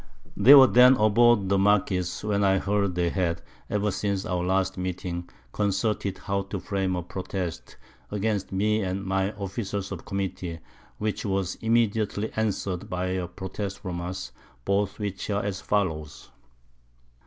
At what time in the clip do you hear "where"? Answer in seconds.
2.23-2.43